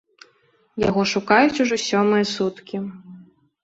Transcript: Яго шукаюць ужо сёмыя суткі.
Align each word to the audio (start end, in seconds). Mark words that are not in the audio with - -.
Яго 0.87 1.05
шукаюць 1.13 1.61
ужо 1.67 1.81
сёмыя 1.87 2.31
суткі. 2.35 2.87